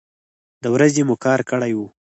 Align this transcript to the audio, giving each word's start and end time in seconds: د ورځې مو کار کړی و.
د 0.63 0.65
ورځې 0.75 1.01
مو 1.07 1.15
کار 1.25 1.39
کړی 1.49 1.71
و. 1.77 1.79